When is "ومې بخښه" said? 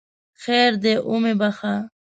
1.09-1.75